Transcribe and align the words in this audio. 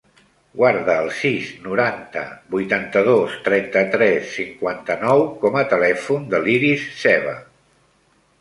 Guarda 0.59 0.93
el 1.01 1.09
sis, 1.17 1.49
noranta, 1.65 2.23
vuitanta-dos, 2.55 3.35
trenta-tres, 3.49 4.33
cinquanta-nou 4.39 5.25
com 5.45 5.61
a 5.63 5.67
telèfon 5.75 6.27
de 6.33 6.45
l'Iris 6.47 6.89
Seva. 7.05 7.41